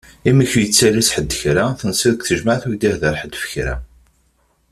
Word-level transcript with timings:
Imi 0.29 0.41
ur 0.43 0.47
ak-yettalas 0.55 1.09
ḥed 1.15 1.31
kra! 1.39 1.65
Tensiḍ 1.79 2.13
deg 2.15 2.23
tejmaɛt 2.27 2.63
ur 2.67 2.73
ak-d-yehḍir 2.75 3.15
ḥed 3.21 3.33
ɣef 3.35 3.45
kra. 3.51 3.75